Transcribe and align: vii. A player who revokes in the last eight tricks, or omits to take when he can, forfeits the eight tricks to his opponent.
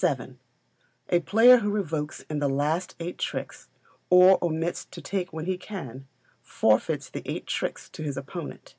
vii. 0.00 0.36
A 1.10 1.20
player 1.20 1.58
who 1.58 1.70
revokes 1.70 2.22
in 2.22 2.40
the 2.40 2.48
last 2.48 2.96
eight 2.98 3.18
tricks, 3.18 3.68
or 4.10 4.36
omits 4.42 4.84
to 4.86 5.00
take 5.00 5.32
when 5.32 5.44
he 5.46 5.56
can, 5.56 6.08
forfeits 6.42 7.08
the 7.08 7.22
eight 7.24 7.46
tricks 7.46 7.88
to 7.88 8.02
his 8.02 8.16
opponent. 8.16 8.74